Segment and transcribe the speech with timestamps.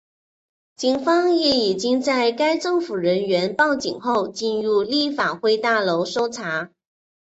[0.77, 6.71] 警方亦已经在该政府人员报警后进入立法会大楼搜查。